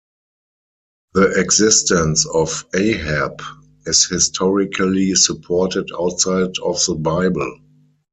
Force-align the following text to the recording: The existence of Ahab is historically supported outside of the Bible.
The 1.13 1.39
existence 1.39 2.25
of 2.33 2.65
Ahab 2.73 3.39
is 3.85 4.07
historically 4.07 5.13
supported 5.13 5.91
outside 5.93 6.57
of 6.63 6.83
the 6.87 6.95
Bible. 6.95 7.59